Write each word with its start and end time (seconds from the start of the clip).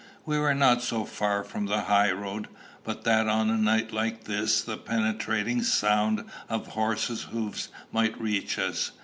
We 0.25 0.39
were 0.39 0.55
not 0.55 0.81
so 0.81 1.05
far 1.05 1.43
from 1.43 1.67
the 1.67 1.81
high 1.81 2.11
road, 2.11 2.47
but 2.83 3.03
that 3.03 3.27
on 3.27 3.51
a 3.51 3.55
night 3.55 3.93
like 3.93 4.23
this 4.23 4.59
the 4.63 4.75
penetrating 4.75 5.61
sound 5.61 6.25
of 6.49 6.69
a 6.69 6.71
horse's 6.71 7.25
hoofs 7.25 7.69
might 7.91 8.19
reach 8.19 8.57
us. 8.57 8.93